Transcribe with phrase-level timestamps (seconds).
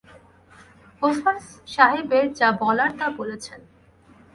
[1.01, 1.37] ওসমান
[1.67, 3.59] সাহেবের যা বলার তা বলেছেন।